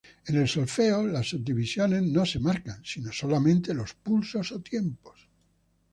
[0.25, 5.29] En el solfeo las subdivisiones no se marcan, sino solamente los pulsos o tiempos.